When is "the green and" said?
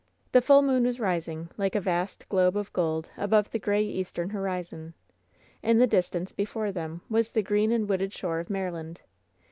7.33-7.87